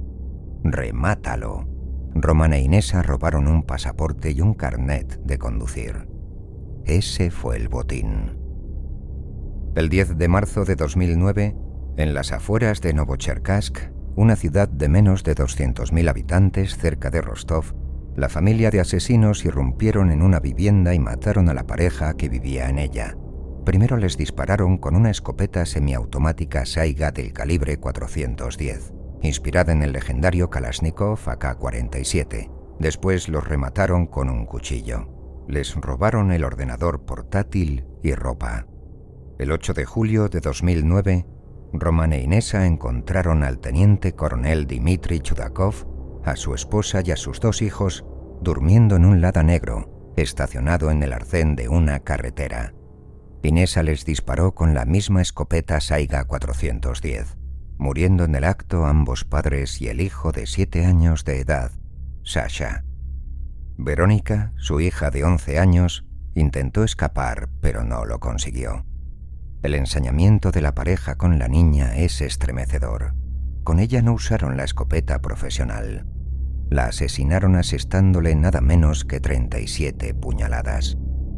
Remátalo. 0.64 1.68
Romana 2.14 2.58
e 2.58 2.62
Inesa 2.62 3.04
robaron 3.04 3.48
un 3.48 3.64
pasaporte 3.64 4.32
y 4.32 4.42
un 4.42 4.54
carnet 4.54 5.20
de 5.24 5.38
conducir. 5.38 6.17
Ese 6.88 7.32
fue 7.32 7.58
el 7.58 7.68
botín. 7.68 8.38
El 9.76 9.90
10 9.90 10.18
de 10.18 10.30
marzo 10.30 10.64
de 10.64 10.78
2009, 10.78 11.54
en 11.98 12.14
las 12.14 12.32
afueras 12.32 12.80
de 12.80 12.94
Novocherkassk, 12.94 13.78
una 14.16 14.38
ciudad 14.38 14.70
de 14.70 14.88
menos 14.88 15.26
de 15.26 15.36
200.000 15.36 16.10
habitantes 16.10 16.78
cerca 16.78 17.10
de 17.10 17.20
Rostov, 17.20 17.76
la 18.16 18.30
familia 18.30 18.70
de 18.70 18.80
asesinos 18.80 19.44
irrumpieron 19.44 20.12
en 20.12 20.22
una 20.22 20.40
vivienda 20.40 20.94
y 20.94 21.00
mataron 21.00 21.50
a 21.50 21.54
la 21.54 21.68
pareja 21.68 22.16
que 22.16 22.30
vivía 22.30 22.70
en 22.70 22.80
ella. 22.80 23.18
Primero 23.66 23.98
les 23.98 24.16
dispararon 24.16 24.78
con 24.78 24.96
una 24.96 25.12
escopeta 25.12 25.66
semiautomática 25.66 26.66
Saiga 26.66 27.12
del 27.12 27.34
calibre 27.34 27.76
410, 27.76 28.94
inspirada 29.24 29.74
en 29.74 29.84
el 29.84 29.92
legendario 29.92 30.50
Kalashnikov 30.50 31.20
AK-47. 31.20 32.50
Después 32.80 33.28
los 33.28 33.46
remataron 33.46 34.08
con 34.08 34.30
un 34.30 34.46
cuchillo 34.46 35.17
les 35.48 35.76
robaron 35.76 36.32
el 36.32 36.44
ordenador 36.44 37.06
portátil 37.06 37.86
y 38.04 38.14
ropa. 38.14 38.68
El 39.40 39.52
8 39.52 39.74
de 39.74 39.86
julio 39.86 40.30
de 40.30 40.40
2009, 40.40 41.26
Roman 41.74 42.14
e 42.14 42.22
Inesa 42.22 42.66
encontraron 42.66 43.44
al 43.44 43.60
teniente 43.60 44.14
coronel 44.14 44.68
Dmitry 44.68 45.20
Chudakov, 45.20 46.22
a 46.26 46.36
su 46.36 46.54
esposa 46.54 47.02
y 47.04 47.12
a 47.12 47.16
sus 47.16 47.40
dos 47.40 47.62
hijos 47.62 48.06
durmiendo 48.42 48.96
en 48.96 49.06
un 49.06 49.22
lada 49.22 49.44
negro, 49.44 50.14
estacionado 50.18 50.92
en 50.92 51.04
el 51.04 51.14
arcén 51.14 51.56
de 51.56 51.70
una 51.70 52.00
carretera. 52.00 52.74
Inesa 53.44 53.84
les 53.84 54.06
disparó 54.06 54.54
con 54.54 54.74
la 54.74 54.86
misma 54.86 55.22
escopeta 55.22 55.80
Saiga 55.80 56.26
410, 56.26 57.38
muriendo 57.78 58.26
en 58.26 58.36
el 58.36 58.44
acto 58.44 58.86
ambos 58.86 59.24
padres 59.24 59.82
y 59.82 59.88
el 59.88 60.02
hijo 60.02 60.32
de 60.32 60.48
siete 60.48 60.86
años 60.86 61.24
de 61.24 61.40
edad, 61.40 61.72
Sasha. 62.24 62.87
Verónica, 63.80 64.54
su 64.58 64.82
hija 64.82 65.12
de 65.12 65.24
11 65.24 65.60
años, 65.60 66.04
intentó 66.34 66.84
escapar, 66.84 67.48
pero 67.62 67.84
no 67.84 68.06
lo 68.06 68.20
consiguió. 68.20 68.86
El 69.62 69.76
ensañamiento 69.76 70.52
de 70.52 70.62
la 70.62 70.74
pareja 70.74 71.16
con 71.16 71.38
la 71.38 71.48
niña 71.48 71.96
es 71.96 72.22
estremecedor. 72.22 73.14
Con 73.64 73.80
ella 73.80 74.02
no 74.02 74.14
usaron 74.14 74.58
la 74.58 74.64
escopeta 74.64 75.20
profesional. 75.22 76.08
La 76.72 76.86
asesinaron 76.86 77.56
asestándole 77.56 78.34
nada 78.36 78.62
menos 78.62 79.06
que 79.06 79.20
37 79.20 80.16
puñaladas. 80.16 80.98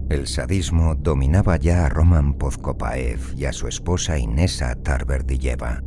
El 0.10 0.26
sadismo 0.26 0.96
dominaba 0.96 1.58
ya 1.58 1.86
a 1.86 1.90
Roman 1.90 2.36
Pozkopaev 2.36 3.20
y 3.36 3.46
a 3.46 3.54
su 3.54 3.68
esposa 3.68 4.18
Inesa 4.18 4.76
Tarberdilleva. 4.76 5.84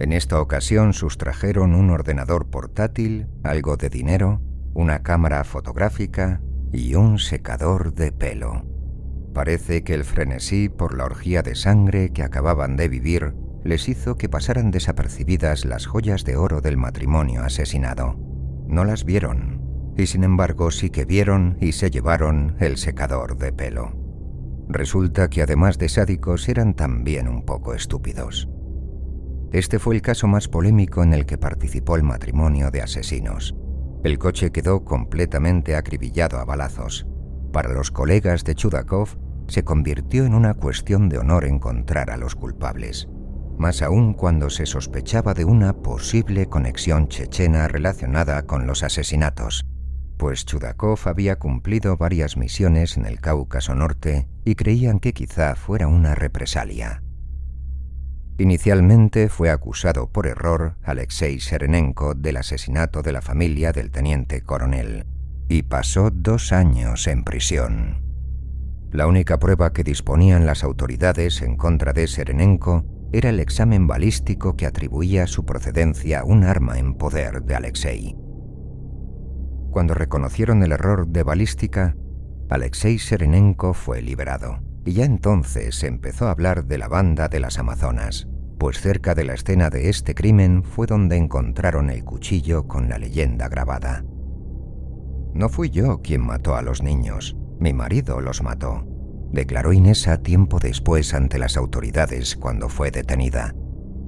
En 0.00 0.12
esta 0.12 0.40
ocasión 0.40 0.94
sustrajeron 0.94 1.74
un 1.74 1.90
ordenador 1.90 2.50
portátil, 2.50 3.28
algo 3.44 3.76
de 3.76 3.88
dinero 3.88 4.42
una 4.74 5.02
cámara 5.02 5.44
fotográfica 5.44 6.40
y 6.72 6.94
un 6.94 7.18
secador 7.18 7.94
de 7.94 8.12
pelo. 8.12 8.64
Parece 9.34 9.82
que 9.84 9.94
el 9.94 10.04
frenesí 10.04 10.68
por 10.68 10.96
la 10.96 11.04
orgía 11.04 11.42
de 11.42 11.54
sangre 11.54 12.10
que 12.10 12.22
acababan 12.22 12.76
de 12.76 12.88
vivir 12.88 13.34
les 13.64 13.88
hizo 13.88 14.16
que 14.16 14.28
pasaran 14.28 14.70
desapercibidas 14.70 15.64
las 15.64 15.86
joyas 15.86 16.24
de 16.24 16.36
oro 16.36 16.60
del 16.60 16.76
matrimonio 16.76 17.42
asesinado. 17.42 18.16
No 18.66 18.84
las 18.84 19.04
vieron, 19.04 19.60
y 19.96 20.06
sin 20.06 20.24
embargo 20.24 20.70
sí 20.70 20.90
que 20.90 21.04
vieron 21.04 21.56
y 21.60 21.72
se 21.72 21.90
llevaron 21.90 22.56
el 22.58 22.76
secador 22.76 23.36
de 23.36 23.52
pelo. 23.52 23.92
Resulta 24.68 25.28
que 25.28 25.42
además 25.42 25.78
de 25.78 25.88
sádicos 25.88 26.48
eran 26.48 26.74
también 26.74 27.28
un 27.28 27.44
poco 27.44 27.74
estúpidos. 27.74 28.48
Este 29.52 29.80
fue 29.80 29.96
el 29.96 30.02
caso 30.02 30.28
más 30.28 30.46
polémico 30.46 31.02
en 31.02 31.12
el 31.12 31.26
que 31.26 31.38
participó 31.38 31.96
el 31.96 32.04
matrimonio 32.04 32.70
de 32.70 32.82
asesinos. 32.82 33.56
El 34.02 34.18
coche 34.18 34.50
quedó 34.50 34.84
completamente 34.84 35.76
acribillado 35.76 36.38
a 36.38 36.44
balazos. 36.44 37.06
Para 37.52 37.72
los 37.72 37.90
colegas 37.90 38.44
de 38.44 38.54
Chudakov, 38.54 39.18
se 39.48 39.64
convirtió 39.64 40.24
en 40.24 40.34
una 40.34 40.54
cuestión 40.54 41.08
de 41.08 41.18
honor 41.18 41.44
encontrar 41.44 42.10
a 42.10 42.16
los 42.16 42.34
culpables, 42.34 43.08
más 43.58 43.82
aún 43.82 44.14
cuando 44.14 44.48
se 44.48 44.64
sospechaba 44.64 45.34
de 45.34 45.44
una 45.44 45.74
posible 45.74 46.46
conexión 46.46 47.08
chechena 47.08 47.68
relacionada 47.68 48.46
con 48.46 48.66
los 48.66 48.82
asesinatos, 48.82 49.66
pues 50.20 50.44
Chudakov 50.44 50.98
había 51.06 51.38
cumplido 51.38 51.96
varias 51.96 52.36
misiones 52.36 52.98
en 52.98 53.06
el 53.06 53.20
Cáucaso 53.20 53.74
Norte 53.74 54.28
y 54.44 54.54
creían 54.54 55.00
que 55.00 55.14
quizá 55.14 55.54
fuera 55.56 55.88
una 55.88 56.14
represalia. 56.14 57.02
Inicialmente 58.40 59.28
fue 59.28 59.50
acusado 59.50 60.06
por 60.06 60.26
error 60.26 60.74
Alexei 60.82 61.40
Serenenko 61.40 62.14
del 62.14 62.38
asesinato 62.38 63.02
de 63.02 63.12
la 63.12 63.20
familia 63.20 63.72
del 63.72 63.90
teniente 63.90 64.40
coronel 64.40 65.04
y 65.50 65.64
pasó 65.64 66.08
dos 66.10 66.50
años 66.50 67.06
en 67.06 67.22
prisión. 67.22 67.98
La 68.92 69.06
única 69.06 69.38
prueba 69.38 69.74
que 69.74 69.84
disponían 69.84 70.46
las 70.46 70.64
autoridades 70.64 71.42
en 71.42 71.58
contra 71.58 71.92
de 71.92 72.06
Serenenko 72.06 72.86
era 73.12 73.28
el 73.28 73.40
examen 73.40 73.86
balístico 73.86 74.56
que 74.56 74.64
atribuía 74.64 75.26
su 75.26 75.44
procedencia 75.44 76.20
a 76.20 76.24
un 76.24 76.42
arma 76.42 76.78
en 76.78 76.94
poder 76.94 77.42
de 77.42 77.54
Alexei. 77.54 78.16
Cuando 79.70 79.92
reconocieron 79.92 80.62
el 80.62 80.72
error 80.72 81.08
de 81.08 81.24
balística, 81.24 81.94
Alexei 82.48 82.98
Serenenko 82.98 83.74
fue 83.74 84.00
liberado 84.00 84.60
y 84.84 84.94
ya 84.94 85.04
entonces 85.04 85.82
empezó 85.82 86.28
a 86.28 86.30
hablar 86.30 86.64
de 86.64 86.78
la 86.78 86.88
banda 86.88 87.28
de 87.28 87.40
las 87.40 87.58
Amazonas, 87.58 88.29
pues 88.60 88.78
cerca 88.78 89.14
de 89.14 89.24
la 89.24 89.32
escena 89.32 89.70
de 89.70 89.88
este 89.88 90.14
crimen 90.14 90.62
fue 90.62 90.86
donde 90.86 91.16
encontraron 91.16 91.88
el 91.88 92.04
cuchillo 92.04 92.68
con 92.68 92.90
la 92.90 92.98
leyenda 92.98 93.48
grabada. 93.48 94.04
No 95.32 95.48
fui 95.48 95.70
yo 95.70 96.02
quien 96.02 96.20
mató 96.20 96.54
a 96.54 96.60
los 96.60 96.82
niños, 96.82 97.38
mi 97.58 97.72
marido 97.72 98.20
los 98.20 98.42
mató, 98.42 98.84
declaró 99.32 99.72
Inesa 99.72 100.18
tiempo 100.18 100.58
después 100.58 101.14
ante 101.14 101.38
las 101.38 101.56
autoridades 101.56 102.36
cuando 102.36 102.68
fue 102.68 102.90
detenida, 102.90 103.54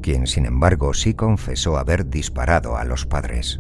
quien 0.02 0.26
sin 0.26 0.44
embargo 0.44 0.92
sí 0.92 1.14
confesó 1.14 1.78
haber 1.78 2.11
disparado 2.11 2.76
a 2.76 2.85
los 2.85 3.06
padres. 3.06 3.59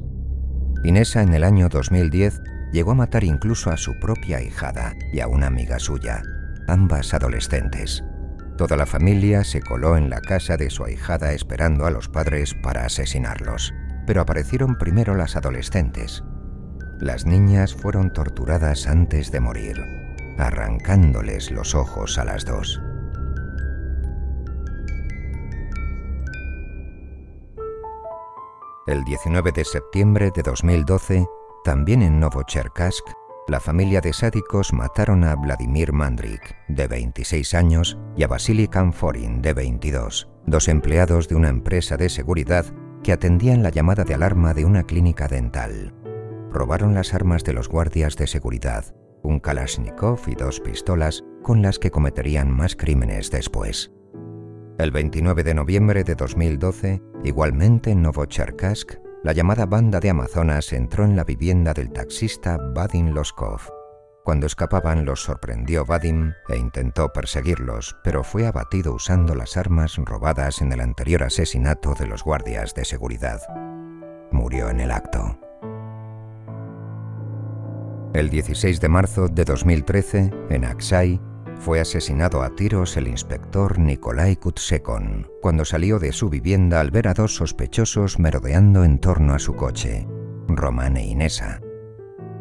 Inesa 0.84 1.22
en 1.22 1.32
el 1.32 1.44
año 1.44 1.70
2010 1.70 2.38
llegó 2.70 2.90
a 2.90 2.96
matar 2.96 3.24
incluso 3.24 3.70
a 3.70 3.78
su 3.78 3.98
propia 3.98 4.42
hijada 4.42 4.92
y 5.10 5.20
a 5.20 5.26
una 5.26 5.46
amiga 5.46 5.78
suya, 5.78 6.22
ambas 6.68 7.14
adolescentes. 7.14 8.04
Toda 8.56 8.76
la 8.76 8.86
familia 8.86 9.44
se 9.44 9.60
coló 9.60 9.96
en 9.96 10.10
la 10.10 10.20
casa 10.20 10.56
de 10.56 10.70
su 10.70 10.84
ahijada 10.84 11.32
esperando 11.32 11.86
a 11.86 11.90
los 11.90 12.08
padres 12.08 12.54
para 12.54 12.84
asesinarlos, 12.84 13.72
pero 14.06 14.20
aparecieron 14.20 14.76
primero 14.76 15.14
las 15.14 15.36
adolescentes. 15.36 16.22
Las 17.00 17.26
niñas 17.26 17.74
fueron 17.74 18.12
torturadas 18.12 18.86
antes 18.86 19.32
de 19.32 19.40
morir, 19.40 19.76
arrancándoles 20.38 21.50
los 21.50 21.74
ojos 21.74 22.18
a 22.18 22.24
las 22.24 22.44
dos. 22.44 22.80
El 28.86 29.04
19 29.04 29.52
de 29.52 29.64
septiembre 29.64 30.30
de 30.34 30.42
2012, 30.42 31.24
también 31.64 32.02
en 32.02 32.18
Novocherkassk, 32.18 33.04
la 33.48 33.60
familia 33.60 34.00
de 34.00 34.12
sádicos 34.12 34.72
mataron 34.72 35.24
a 35.24 35.34
Vladimir 35.34 35.92
Mandrik, 35.92 36.56
de 36.68 36.86
26 36.86 37.54
años, 37.54 37.98
y 38.16 38.22
a 38.22 38.28
Vasily 38.28 38.68
Kamforin, 38.68 39.42
de 39.42 39.52
22, 39.52 40.28
dos 40.46 40.68
empleados 40.68 41.28
de 41.28 41.34
una 41.34 41.48
empresa 41.48 41.96
de 41.96 42.08
seguridad 42.08 42.66
que 43.02 43.12
atendían 43.12 43.62
la 43.62 43.70
llamada 43.70 44.04
de 44.04 44.14
alarma 44.14 44.54
de 44.54 44.64
una 44.64 44.84
clínica 44.84 45.26
dental. 45.26 45.92
Robaron 46.50 46.94
las 46.94 47.14
armas 47.14 47.42
de 47.42 47.52
los 47.52 47.68
guardias 47.68 48.16
de 48.16 48.26
seguridad, 48.26 48.94
un 49.22 49.40
Kalashnikov 49.40 50.20
y 50.28 50.34
dos 50.34 50.60
pistolas 50.60 51.24
con 51.42 51.62
las 51.62 51.78
que 51.78 51.90
cometerían 51.90 52.50
más 52.50 52.76
crímenes 52.76 53.30
después. 53.30 53.90
El 54.78 54.90
29 54.90 55.42
de 55.42 55.54
noviembre 55.54 56.04
de 56.04 56.14
2012, 56.14 57.02
igualmente 57.24 57.90
en 57.90 58.02
Novocherkassk, 58.02 59.01
la 59.22 59.32
llamada 59.32 59.66
banda 59.66 60.00
de 60.00 60.10
Amazonas 60.10 60.72
entró 60.72 61.04
en 61.04 61.14
la 61.14 61.22
vivienda 61.22 61.72
del 61.72 61.92
taxista 61.92 62.58
Vadim 62.58 63.10
Loskov. 63.10 63.60
Cuando 64.24 64.46
escapaban 64.46 65.04
los 65.04 65.22
sorprendió 65.22 65.84
Vadim 65.84 66.32
e 66.48 66.56
intentó 66.56 67.12
perseguirlos, 67.12 67.96
pero 68.02 68.24
fue 68.24 68.46
abatido 68.46 68.92
usando 68.94 69.34
las 69.34 69.56
armas 69.56 69.96
robadas 69.96 70.60
en 70.60 70.72
el 70.72 70.80
anterior 70.80 71.22
asesinato 71.22 71.94
de 71.94 72.06
los 72.06 72.24
guardias 72.24 72.74
de 72.74 72.84
seguridad. 72.84 73.40
Murió 74.32 74.70
en 74.70 74.80
el 74.80 74.90
acto. 74.90 75.38
El 78.14 78.28
16 78.28 78.80
de 78.80 78.88
marzo 78.88 79.28
de 79.28 79.44
2013, 79.44 80.30
en 80.50 80.64
Aksai, 80.64 81.20
fue 81.62 81.78
asesinado 81.78 82.42
a 82.42 82.56
tiros 82.56 82.96
el 82.96 83.06
inspector 83.06 83.78
Nikolai 83.78 84.34
Kutsekon 84.34 85.30
cuando 85.40 85.64
salió 85.64 86.00
de 86.00 86.12
su 86.12 86.28
vivienda 86.28 86.80
al 86.80 86.90
ver 86.90 87.06
a 87.06 87.14
dos 87.14 87.36
sospechosos 87.36 88.18
merodeando 88.18 88.82
en 88.82 88.98
torno 88.98 89.32
a 89.32 89.38
su 89.38 89.54
coche, 89.54 90.08
Roman 90.48 90.96
e 90.96 91.06
Inesa. 91.06 91.60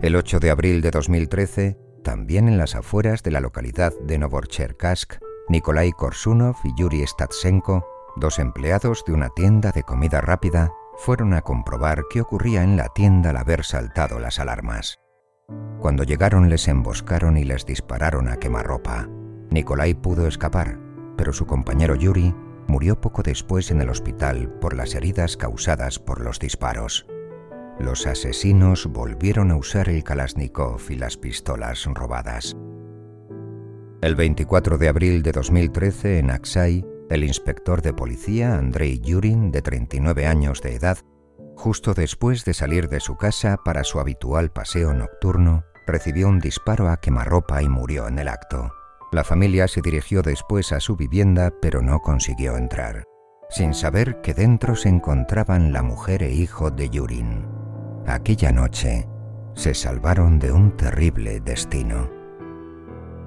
El 0.01 0.15
8 0.15 0.39
de 0.39 0.49
abril 0.49 0.81
de 0.81 0.89
2013, 0.89 1.77
también 2.03 2.47
en 2.47 2.57
las 2.57 2.73
afueras 2.73 3.21
de 3.21 3.29
la 3.29 3.41
localidad 3.41 3.93
de 4.01 4.17
Novorcherkassk, 4.17 5.17
Nikolai 5.49 5.91
Korsunov 5.91 6.55
y 6.63 6.73
Yuri 6.75 7.05
Statsenko, 7.05 7.85
dos 8.15 8.39
empleados 8.39 9.03
de 9.05 9.13
una 9.13 9.29
tienda 9.29 9.71
de 9.71 9.83
comida 9.83 10.21
rápida, 10.21 10.73
fueron 10.97 11.35
a 11.35 11.41
comprobar 11.43 12.05
qué 12.09 12.21
ocurría 12.21 12.63
en 12.63 12.75
la 12.75 12.89
tienda 12.89 13.29
al 13.29 13.37
haber 13.37 13.65
saltado 13.65 14.19
las 14.19 14.39
alarmas. 14.39 14.97
Cuando 15.79 16.03
llegaron 16.03 16.49
les 16.49 16.67
emboscaron 16.67 17.37
y 17.37 17.43
les 17.43 17.65
dispararon 17.65 18.27
a 18.27 18.37
quemarropa. 18.37 19.09
Nikolai 19.49 19.93
pudo 19.93 20.27
escapar, 20.27 20.79
pero 21.17 21.33
su 21.33 21.45
compañero 21.45 21.95
Yuri 21.95 22.33
murió 22.67 23.01
poco 23.01 23.23
después 23.23 23.71
en 23.71 23.81
el 23.81 23.89
hospital 23.89 24.49
por 24.61 24.75
las 24.75 24.95
heridas 24.95 25.37
causadas 25.37 25.99
por 25.99 26.21
los 26.21 26.39
disparos. 26.39 27.05
Los 27.79 28.05
asesinos 28.05 28.87
volvieron 28.87 29.51
a 29.51 29.55
usar 29.55 29.89
el 29.89 30.03
Kalashnikov 30.03 30.81
y 30.89 30.95
las 30.95 31.17
pistolas 31.17 31.85
robadas. 31.85 32.55
El 34.01 34.15
24 34.15 34.77
de 34.77 34.87
abril 34.87 35.23
de 35.23 35.31
2013, 35.31 36.19
en 36.19 36.31
Aksai, 36.31 36.85
el 37.09 37.23
inspector 37.23 37.81
de 37.81 37.93
policía 37.93 38.57
Andrei 38.57 38.99
Yurin, 38.99 39.51
de 39.51 39.61
39 39.61 40.27
años 40.27 40.61
de 40.61 40.75
edad, 40.75 40.97
justo 41.61 41.93
después 41.93 42.43
de 42.43 42.55
salir 42.55 42.89
de 42.89 42.99
su 42.99 43.17
casa 43.17 43.55
para 43.63 43.83
su 43.83 43.99
habitual 43.99 44.51
paseo 44.51 44.95
nocturno, 44.95 45.63
recibió 45.85 46.27
un 46.27 46.39
disparo 46.39 46.89
a 46.89 46.97
quemarropa 46.97 47.61
y 47.61 47.69
murió 47.69 48.07
en 48.07 48.17
el 48.17 48.29
acto. 48.29 48.73
La 49.11 49.23
familia 49.23 49.67
se 49.67 49.81
dirigió 49.81 50.23
después 50.23 50.71
a 50.71 50.79
su 50.79 50.95
vivienda, 50.95 51.53
pero 51.61 51.83
no 51.83 51.99
consiguió 51.99 52.57
entrar, 52.57 53.03
sin 53.51 53.75
saber 53.75 54.21
que 54.21 54.33
dentro 54.33 54.75
se 54.75 54.89
encontraban 54.89 55.71
la 55.71 55.83
mujer 55.83 56.23
e 56.23 56.31
hijo 56.31 56.71
de 56.71 56.89
Yurin. 56.89 57.45
Aquella 58.07 58.51
noche 58.51 59.07
se 59.53 59.75
salvaron 59.75 60.39
de 60.39 60.51
un 60.51 60.75
terrible 60.75 61.41
destino. 61.41 62.09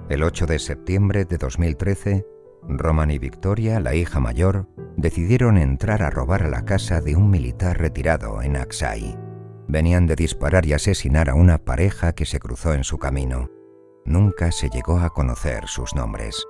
El 0.08 0.24
8 0.24 0.46
de 0.46 0.58
septiembre 0.58 1.24
de 1.24 1.38
2013, 1.38 2.26
Roman 2.66 3.12
y 3.12 3.18
Victoria, 3.20 3.78
la 3.78 3.94
hija 3.94 4.18
mayor, 4.18 4.66
decidieron 4.96 5.58
entrar 5.58 6.02
a 6.02 6.10
robar 6.10 6.44
a 6.44 6.48
la 6.48 6.64
casa 6.64 7.00
de 7.00 7.16
un 7.16 7.30
militar 7.30 7.78
retirado 7.78 8.42
en 8.42 8.56
Aksai. 8.56 9.18
Venían 9.66 10.06
de 10.06 10.16
disparar 10.16 10.66
y 10.66 10.72
asesinar 10.72 11.30
a 11.30 11.34
una 11.34 11.58
pareja 11.58 12.12
que 12.12 12.26
se 12.26 12.38
cruzó 12.38 12.74
en 12.74 12.84
su 12.84 12.98
camino. 12.98 13.50
Nunca 14.04 14.52
se 14.52 14.68
llegó 14.68 14.98
a 14.98 15.10
conocer 15.10 15.66
sus 15.66 15.94
nombres. 15.94 16.44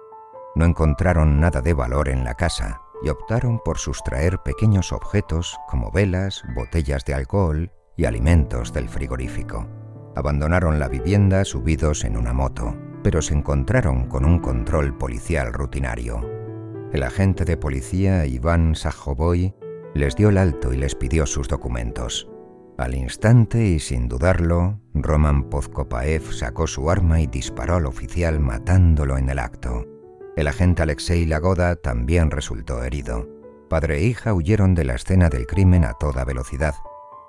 No 0.56 0.64
encontraron 0.64 1.40
nada 1.40 1.60
de 1.60 1.74
valor 1.74 2.08
en 2.08 2.24
la 2.24 2.34
casa 2.34 2.80
y 3.02 3.08
optaron 3.08 3.60
por 3.64 3.78
sustraer 3.78 4.38
pequeños 4.44 4.92
objetos 4.92 5.56
como 5.68 5.90
velas, 5.90 6.42
botellas 6.54 7.04
de 7.04 7.14
alcohol 7.14 7.70
y 7.96 8.04
alimentos 8.04 8.72
del 8.72 8.88
frigorífico. 8.88 9.66
Abandonaron 10.16 10.78
la 10.78 10.88
vivienda 10.88 11.44
subidos 11.44 12.04
en 12.04 12.16
una 12.16 12.32
moto, 12.32 12.76
pero 13.02 13.20
se 13.20 13.34
encontraron 13.34 14.06
con 14.06 14.24
un 14.24 14.38
control 14.38 14.96
policial 14.96 15.52
rutinario. 15.52 16.33
El 16.94 17.02
agente 17.02 17.44
de 17.44 17.56
policía 17.56 18.24
Iván 18.24 18.76
Sajoboy 18.76 19.52
les 19.94 20.14
dio 20.14 20.28
el 20.28 20.38
alto 20.38 20.72
y 20.72 20.76
les 20.76 20.94
pidió 20.94 21.26
sus 21.26 21.48
documentos. 21.48 22.30
Al 22.78 22.94
instante 22.94 23.66
y 23.66 23.80
sin 23.80 24.06
dudarlo, 24.06 24.78
Roman 24.94 25.50
Pozkopaev 25.50 26.32
sacó 26.32 26.68
su 26.68 26.88
arma 26.88 27.20
y 27.20 27.26
disparó 27.26 27.74
al 27.74 27.86
oficial 27.86 28.38
matándolo 28.38 29.18
en 29.18 29.28
el 29.28 29.40
acto. 29.40 29.84
El 30.36 30.46
agente 30.46 30.82
Alexei 30.82 31.26
Lagoda 31.26 31.74
también 31.74 32.30
resultó 32.30 32.84
herido. 32.84 33.28
Padre 33.68 33.96
e 33.98 34.04
hija 34.04 34.32
huyeron 34.32 34.76
de 34.76 34.84
la 34.84 34.94
escena 34.94 35.28
del 35.28 35.48
crimen 35.48 35.84
a 35.84 35.94
toda 35.94 36.24
velocidad, 36.24 36.76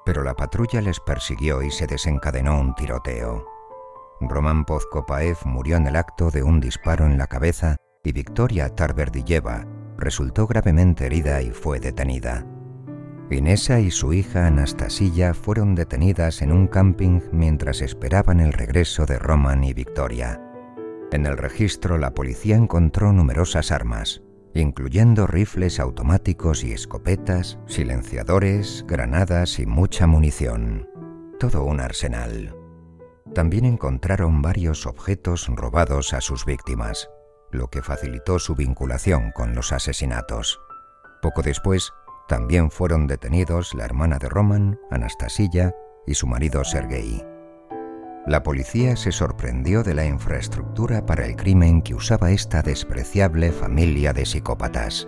pero 0.05 0.23
la 0.23 0.35
patrulla 0.35 0.79
les 0.79 0.99
persiguió 0.99 1.63
y 1.63 1.71
se 1.71 1.87
desencadenó 1.87 2.61
un 2.61 2.75
tiroteo. 2.75 3.47
Roman 4.21 4.63
Pozkopaev 4.63 5.37
murió 5.45 5.77
en 5.77 5.87
el 5.87 5.95
acto 5.95 6.29
de 6.29 6.43
un 6.43 6.59
disparo 6.59 7.07
en 7.07 7.17
la 7.17 7.25
cabeza 7.25 7.77
y 8.05 8.11
Victoria 8.11 8.69
Tarberdilleva 8.69 9.65
resultó 9.97 10.47
gravemente 10.47 11.07
herida 11.07 11.41
y 11.41 11.51
fue 11.51 11.79
detenida. 11.79 12.45
Inesa 13.31 13.79
y 13.79 13.89
su 13.89 14.13
hija 14.13 14.45
Anastasia 14.45 15.33
fueron 15.33 15.73
detenidas 15.73 16.43
en 16.43 16.51
un 16.51 16.67
camping 16.67 17.21
mientras 17.31 17.81
esperaban 17.81 18.39
el 18.39 18.53
regreso 18.53 19.05
de 19.05 19.17
Roman 19.17 19.63
y 19.63 19.73
Victoria. 19.73 20.39
En 21.11 21.25
el 21.25 21.37
registro 21.37 21.97
la 21.97 22.13
policía 22.13 22.55
encontró 22.55 23.11
numerosas 23.11 23.71
armas, 23.71 24.21
incluyendo 24.53 25.25
rifles 25.25 25.79
automáticos 25.79 26.63
y 26.63 26.71
escopetas, 26.71 27.57
silenciadores, 27.65 28.85
granadas 28.87 29.59
y 29.59 29.65
mucha 29.65 30.05
munición. 30.05 30.87
Todo 31.39 31.63
un 31.63 31.79
arsenal. 31.79 32.55
También 33.33 33.65
encontraron 33.65 34.41
varios 34.41 34.85
objetos 34.85 35.47
robados 35.47 36.13
a 36.13 36.21
sus 36.21 36.45
víctimas, 36.45 37.09
lo 37.55 37.69
que 37.69 37.81
facilitó 37.81 38.39
su 38.39 38.55
vinculación 38.55 39.31
con 39.31 39.55
los 39.55 39.71
asesinatos. 39.71 40.59
Poco 41.21 41.41
después, 41.41 41.91
también 42.27 42.71
fueron 42.71 43.07
detenidos 43.07 43.73
la 43.73 43.85
hermana 43.85 44.17
de 44.17 44.29
Roman, 44.29 44.79
Anastasia, 44.91 45.75
y 46.07 46.13
su 46.13 46.27
marido 46.27 46.63
Sergei. 46.63 47.25
La 48.27 48.41
policía 48.41 48.95
se 48.95 49.11
sorprendió 49.11 49.83
de 49.83 49.93
la 49.93 50.05
infraestructura 50.05 51.05
para 51.05 51.25
el 51.25 51.35
crimen 51.35 51.83
que 51.83 51.93
usaba 51.93 52.31
esta 52.31 52.63
despreciable 52.63 53.51
familia 53.51 54.13
de 54.13 54.25
psicópatas. 54.25 55.07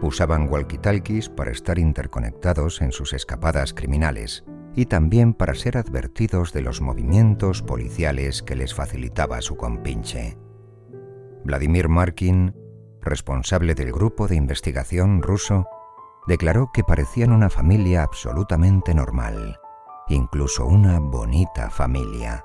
Usaban 0.00 0.48
walkie-talkies 0.48 1.28
para 1.28 1.50
estar 1.50 1.78
interconectados 1.78 2.80
en 2.80 2.92
sus 2.92 3.12
escapadas 3.12 3.74
criminales 3.74 4.44
y 4.74 4.86
también 4.86 5.34
para 5.34 5.54
ser 5.54 5.76
advertidos 5.76 6.52
de 6.52 6.62
los 6.62 6.80
movimientos 6.80 7.62
policiales 7.62 8.42
que 8.42 8.56
les 8.56 8.74
facilitaba 8.74 9.42
su 9.42 9.56
compinche. 9.56 10.38
Vladimir 11.44 11.88
Markin, 11.90 12.56
responsable 13.02 13.74
del 13.74 13.92
grupo 13.92 14.28
de 14.28 14.36
investigación 14.36 15.20
ruso, 15.22 15.68
declaró 16.26 16.70
que 16.72 16.82
parecían 16.82 17.32
una 17.32 17.50
familia 17.50 18.02
absolutamente 18.02 18.94
normal, 18.94 19.60
incluso 20.08 20.64
una 20.64 21.00
bonita 21.00 21.68
familia. 21.68 22.42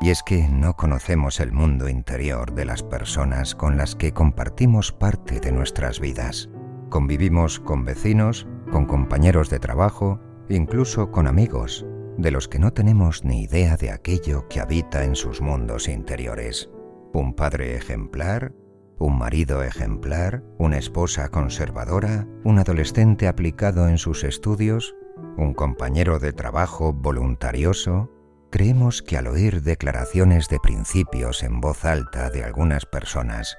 Y 0.00 0.10
es 0.10 0.22
que 0.22 0.46
no 0.48 0.74
conocemos 0.74 1.40
el 1.40 1.52
mundo 1.52 1.88
interior 1.88 2.52
de 2.52 2.66
las 2.66 2.84
personas 2.84 3.56
con 3.56 3.76
las 3.76 3.96
que 3.96 4.12
compartimos 4.12 4.92
parte 4.92 5.40
de 5.40 5.50
nuestras 5.50 5.98
vidas. 5.98 6.48
Convivimos 6.88 7.58
con 7.58 7.84
vecinos, 7.84 8.46
con 8.70 8.86
compañeros 8.86 9.50
de 9.50 9.58
trabajo, 9.58 10.20
incluso 10.48 11.10
con 11.10 11.26
amigos, 11.26 11.84
de 12.16 12.30
los 12.30 12.46
que 12.46 12.60
no 12.60 12.72
tenemos 12.72 13.24
ni 13.24 13.42
idea 13.42 13.76
de 13.76 13.90
aquello 13.90 14.46
que 14.48 14.60
habita 14.60 15.02
en 15.04 15.16
sus 15.16 15.40
mundos 15.40 15.88
interiores. 15.88 16.70
Un 17.16 17.32
padre 17.32 17.76
ejemplar, 17.76 18.52
un 18.98 19.16
marido 19.16 19.62
ejemplar, 19.62 20.42
una 20.58 20.76
esposa 20.76 21.30
conservadora, 21.30 22.26
un 22.44 22.58
adolescente 22.58 23.26
aplicado 23.26 23.88
en 23.88 23.96
sus 23.96 24.22
estudios, 24.22 24.94
un 25.38 25.54
compañero 25.54 26.18
de 26.18 26.34
trabajo 26.34 26.92
voluntarioso, 26.92 28.10
creemos 28.50 29.00
que 29.00 29.16
al 29.16 29.28
oír 29.28 29.62
declaraciones 29.62 30.50
de 30.50 30.60
principios 30.60 31.42
en 31.42 31.62
voz 31.62 31.86
alta 31.86 32.28
de 32.28 32.44
algunas 32.44 32.84
personas, 32.84 33.56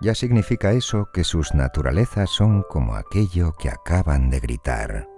ya 0.00 0.14
significa 0.14 0.70
eso 0.70 1.08
que 1.12 1.24
sus 1.24 1.52
naturalezas 1.52 2.30
son 2.30 2.62
como 2.70 2.94
aquello 2.94 3.54
que 3.58 3.70
acaban 3.70 4.30
de 4.30 4.38
gritar, 4.38 5.08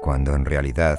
cuando 0.00 0.34
en 0.34 0.46
realidad 0.46 0.98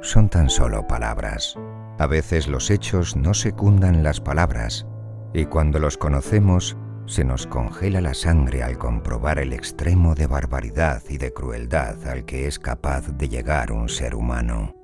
son 0.00 0.30
tan 0.30 0.48
solo 0.48 0.86
palabras. 0.86 1.56
A 1.98 2.06
veces 2.06 2.48
los 2.48 2.70
hechos 2.70 3.16
no 3.16 3.34
secundan 3.34 4.02
las 4.02 4.18
palabras, 4.22 4.86
y 5.32 5.46
cuando 5.46 5.78
los 5.78 5.96
conocemos 5.96 6.76
se 7.06 7.24
nos 7.24 7.46
congela 7.46 8.00
la 8.00 8.12
sangre 8.12 8.62
al 8.62 8.76
comprobar 8.76 9.38
el 9.38 9.52
extremo 9.52 10.14
de 10.14 10.26
barbaridad 10.26 11.02
y 11.08 11.16
de 11.16 11.32
crueldad 11.32 12.06
al 12.06 12.24
que 12.26 12.46
es 12.46 12.58
capaz 12.58 13.08
de 13.16 13.28
llegar 13.28 13.72
un 13.72 13.88
ser 13.88 14.14
humano. 14.14 14.74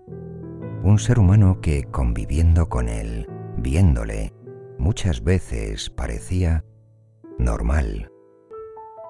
Un 0.82 0.98
ser 0.98 1.18
humano 1.18 1.60
que, 1.60 1.84
conviviendo 1.84 2.68
con 2.68 2.88
él, 2.88 3.28
viéndole, 3.58 4.32
muchas 4.78 5.22
veces 5.22 5.90
parecía 5.90 6.64
normal. 7.38 8.10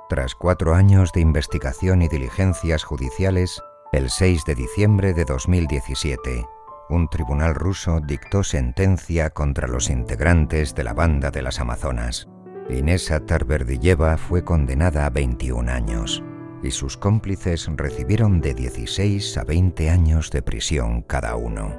Tras 0.08 0.34
cuatro 0.34 0.74
años 0.74 1.12
de 1.12 1.20
investigación 1.20 2.02
y 2.02 2.08
diligencias 2.08 2.84
judiciales, 2.84 3.62
el 3.92 4.10
6 4.10 4.44
de 4.44 4.54
diciembre 4.54 5.14
de 5.14 5.24
2017, 5.24 6.44
un 6.88 7.08
tribunal 7.08 7.54
ruso 7.54 8.00
dictó 8.00 8.42
sentencia 8.42 9.30
contra 9.30 9.68
los 9.68 9.90
integrantes 9.90 10.74
de 10.74 10.84
la 10.84 10.92
banda 10.92 11.30
de 11.30 11.42
las 11.42 11.60
Amazonas. 11.60 12.28
Inesa 12.68 13.20
Tarberdilleva 13.20 14.16
fue 14.16 14.44
condenada 14.44 15.06
a 15.06 15.10
21 15.10 15.70
años 15.70 16.22
y 16.62 16.70
sus 16.70 16.96
cómplices 16.96 17.68
recibieron 17.76 18.40
de 18.40 18.54
16 18.54 19.36
a 19.36 19.44
20 19.44 19.90
años 19.90 20.30
de 20.30 20.42
prisión 20.42 21.02
cada 21.02 21.36
uno. 21.36 21.78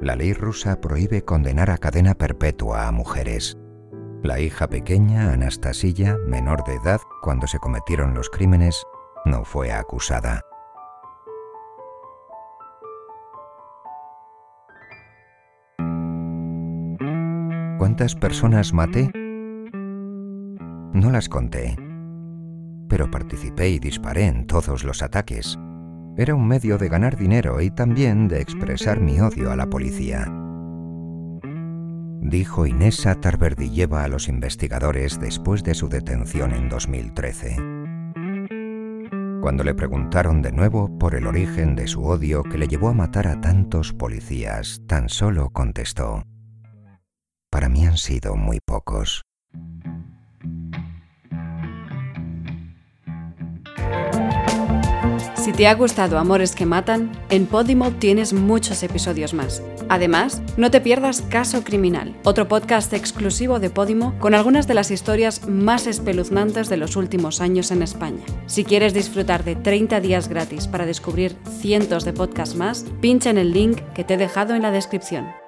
La 0.00 0.14
ley 0.14 0.34
rusa 0.34 0.80
prohíbe 0.80 1.22
condenar 1.24 1.70
a 1.70 1.78
cadena 1.78 2.14
perpetua 2.14 2.86
a 2.86 2.92
mujeres. 2.92 3.56
La 4.22 4.40
hija 4.40 4.68
pequeña, 4.68 5.32
Anastasia, 5.32 6.18
menor 6.26 6.64
de 6.64 6.74
edad 6.74 7.00
cuando 7.22 7.46
se 7.46 7.58
cometieron 7.58 8.14
los 8.14 8.28
crímenes, 8.28 8.84
no 9.24 9.44
fue 9.44 9.72
acusada. 9.72 10.42
¿Cuántas 17.84 18.14
personas 18.14 18.72
maté? 18.72 19.10
No 20.94 21.10
las 21.10 21.28
conté, 21.28 21.76
pero 22.88 23.10
participé 23.10 23.68
y 23.68 23.78
disparé 23.78 24.24
en 24.24 24.46
todos 24.46 24.84
los 24.84 25.02
ataques. 25.02 25.58
Era 26.16 26.34
un 26.34 26.48
medio 26.48 26.78
de 26.78 26.88
ganar 26.88 27.18
dinero 27.18 27.60
y 27.60 27.70
también 27.70 28.26
de 28.26 28.40
expresar 28.40 29.02
mi 29.02 29.20
odio 29.20 29.52
a 29.52 29.56
la 29.56 29.66
policía. 29.66 30.32
Dijo 32.22 32.64
Inesa 32.64 33.16
Tarberdilleva 33.16 34.02
a 34.02 34.08
los 34.08 34.30
investigadores 34.30 35.20
después 35.20 35.62
de 35.62 35.74
su 35.74 35.90
detención 35.90 36.54
en 36.54 36.70
2013. 36.70 37.56
Cuando 39.42 39.62
le 39.62 39.74
preguntaron 39.74 40.40
de 40.40 40.52
nuevo 40.52 40.98
por 40.98 41.14
el 41.14 41.26
origen 41.26 41.76
de 41.76 41.86
su 41.86 42.02
odio 42.02 42.44
que 42.44 42.56
le 42.56 42.66
llevó 42.66 42.88
a 42.88 42.94
matar 42.94 43.26
a 43.26 43.42
tantos 43.42 43.92
policías, 43.92 44.80
tan 44.86 45.10
solo 45.10 45.50
contestó, 45.50 46.24
Para 47.54 47.68
mí 47.68 47.86
han 47.86 47.96
sido 47.98 48.34
muy 48.34 48.58
pocos. 48.58 49.22
Si 55.36 55.52
te 55.52 55.68
ha 55.68 55.74
gustado 55.74 56.18
Amores 56.18 56.56
que 56.56 56.66
Matan, 56.66 57.12
en 57.28 57.46
Podimo 57.46 57.92
tienes 57.92 58.32
muchos 58.32 58.82
episodios 58.82 59.34
más. 59.34 59.62
Además, 59.88 60.42
no 60.56 60.72
te 60.72 60.80
pierdas 60.80 61.22
Caso 61.22 61.62
Criminal, 61.62 62.16
otro 62.24 62.48
podcast 62.48 62.92
exclusivo 62.92 63.60
de 63.60 63.70
Podimo 63.70 64.18
con 64.18 64.34
algunas 64.34 64.66
de 64.66 64.74
las 64.74 64.90
historias 64.90 65.46
más 65.46 65.86
espeluznantes 65.86 66.68
de 66.68 66.76
los 66.76 66.96
últimos 66.96 67.40
años 67.40 67.70
en 67.70 67.82
España. 67.82 68.24
Si 68.46 68.64
quieres 68.64 68.94
disfrutar 68.94 69.44
de 69.44 69.54
30 69.54 70.00
días 70.00 70.26
gratis 70.26 70.66
para 70.66 70.86
descubrir 70.86 71.36
cientos 71.60 72.04
de 72.04 72.14
podcasts 72.14 72.56
más, 72.56 72.84
pincha 73.00 73.30
en 73.30 73.38
el 73.38 73.52
link 73.52 73.80
que 73.94 74.02
te 74.02 74.14
he 74.14 74.16
dejado 74.16 74.56
en 74.56 74.62
la 74.62 74.72
descripción. 74.72 75.43